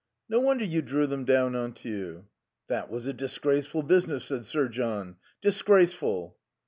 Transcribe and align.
"No 0.27 0.39
wonder 0.39 0.65
you 0.65 0.81
drew 0.81 1.05
them 1.05 1.25
down 1.25 1.55
on 1.55 1.73
to 1.73 1.87
you." 1.89 2.25
"That 2.69 2.89
was 2.89 3.05
a 3.05 3.13
disgraceful 3.13 3.83
business," 3.83 4.25
said 4.25 4.47
Sir 4.47 4.67
John. 4.67 5.17
"Disgraceful." 5.41 6.37